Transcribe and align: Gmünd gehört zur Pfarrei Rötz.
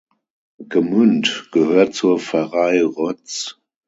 Gmünd 0.67 1.49
gehört 1.51 1.93
zur 1.93 2.17
Pfarrei 2.19 2.81
Rötz. 2.83 3.59